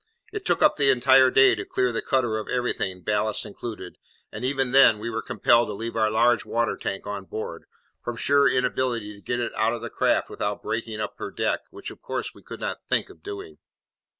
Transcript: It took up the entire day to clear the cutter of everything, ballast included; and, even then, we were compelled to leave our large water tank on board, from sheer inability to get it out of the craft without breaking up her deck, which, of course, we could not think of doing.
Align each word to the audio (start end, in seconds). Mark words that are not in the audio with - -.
It 0.33 0.47
took 0.47 0.63
up 0.63 0.77
the 0.77 0.89
entire 0.89 1.29
day 1.29 1.53
to 1.53 1.63
clear 1.63 1.91
the 1.91 2.01
cutter 2.01 2.39
of 2.39 2.47
everything, 2.49 3.03
ballast 3.03 3.45
included; 3.45 3.99
and, 4.31 4.43
even 4.43 4.71
then, 4.71 4.97
we 4.97 5.11
were 5.11 5.21
compelled 5.21 5.67
to 5.69 5.73
leave 5.73 5.95
our 5.95 6.09
large 6.09 6.43
water 6.43 6.75
tank 6.75 7.05
on 7.05 7.25
board, 7.25 7.65
from 8.03 8.17
sheer 8.17 8.47
inability 8.47 9.13
to 9.13 9.21
get 9.21 9.39
it 9.39 9.53
out 9.55 9.75
of 9.75 9.83
the 9.83 9.91
craft 9.91 10.27
without 10.27 10.63
breaking 10.63 10.99
up 10.99 11.19
her 11.19 11.29
deck, 11.29 11.59
which, 11.69 11.91
of 11.91 12.01
course, 12.01 12.33
we 12.33 12.41
could 12.41 12.59
not 12.59 12.81
think 12.89 13.11
of 13.11 13.21
doing. 13.21 13.59